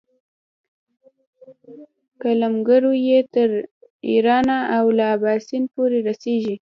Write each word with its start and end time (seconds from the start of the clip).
قلمرو 2.21 2.91
یې 3.07 3.19
تر 3.33 3.49
ایرانه 4.09 4.57
او 4.77 4.85
له 4.97 5.05
اباسین 5.15 5.63
پورې 5.73 5.97
رسېږي. 6.07 6.55